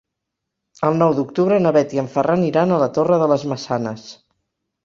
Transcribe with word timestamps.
El 0.89 0.97
nou 1.01 1.11
d'octubre 1.19 1.59
na 1.65 1.73
Bet 1.77 1.93
i 1.97 2.01
en 2.05 2.09
Ferran 2.15 2.47
iran 2.47 2.73
a 2.73 2.81
la 2.85 2.91
Torre 2.97 3.21
de 3.25 3.29
les 3.35 3.47
Maçanes. 3.53 4.09